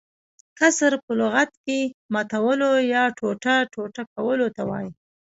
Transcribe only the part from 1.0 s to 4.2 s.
په لغت کښي ماتولو يا ټوټه- ټوټه